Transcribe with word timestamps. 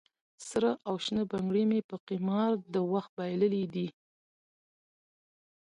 سره 0.49 0.71
او 0.87 0.95
شنه 1.05 1.23
بنګړي 1.31 1.63
مې 1.69 1.79
په 1.89 1.95
قمار 2.07 2.51
د 2.73 2.75
وخت 2.91 3.11
بایللې 3.17 3.63
دي 3.73 3.87